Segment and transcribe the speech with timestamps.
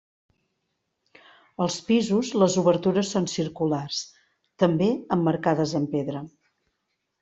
[1.65, 4.03] Als pisos, les obertures són circulars,
[4.67, 6.29] també emmarcades en pedra.